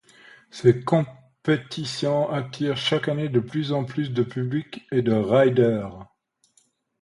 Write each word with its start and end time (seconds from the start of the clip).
Ces 0.49 0.83
compétitions 0.83 2.27
attirent 2.31 2.75
chaque 2.75 3.07
année 3.07 3.29
de 3.29 3.39
plus 3.39 3.71
en 3.71 3.85
plus 3.85 4.11
de 4.11 4.23
public 4.23 4.87
et 4.91 5.03
de 5.03 5.13
riders. 5.13 6.07